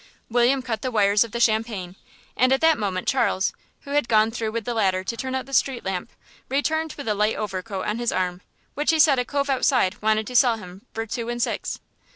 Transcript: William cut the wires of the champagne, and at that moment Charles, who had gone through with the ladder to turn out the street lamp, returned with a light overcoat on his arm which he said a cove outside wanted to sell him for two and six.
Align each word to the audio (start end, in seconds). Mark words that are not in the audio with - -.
William 0.31 0.63
cut 0.63 0.81
the 0.81 0.89
wires 0.89 1.23
of 1.23 1.31
the 1.31 1.39
champagne, 1.39 1.95
and 2.35 2.51
at 2.51 2.59
that 2.59 2.79
moment 2.79 3.07
Charles, 3.07 3.53
who 3.81 3.91
had 3.91 4.07
gone 4.09 4.31
through 4.31 4.51
with 4.51 4.65
the 4.65 4.73
ladder 4.73 5.03
to 5.03 5.15
turn 5.15 5.35
out 5.35 5.45
the 5.45 5.53
street 5.53 5.85
lamp, 5.85 6.09
returned 6.49 6.93
with 6.93 7.07
a 7.07 7.13
light 7.13 7.35
overcoat 7.35 7.85
on 7.85 7.99
his 7.99 8.11
arm 8.11 8.41
which 8.73 8.89
he 8.89 8.97
said 8.97 9.19
a 9.19 9.25
cove 9.25 9.47
outside 9.47 10.01
wanted 10.01 10.25
to 10.25 10.35
sell 10.35 10.55
him 10.57 10.81
for 10.91 11.05
two 11.05 11.29
and 11.29 11.39
six. 11.39 11.77